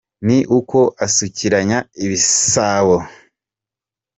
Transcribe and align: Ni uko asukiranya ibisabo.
Ni 0.25 0.37
uko 0.59 0.79
asukiranya 1.05 1.77
ibisabo. 2.05 2.97